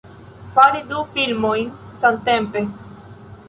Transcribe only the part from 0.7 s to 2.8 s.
du filmojn samtempe!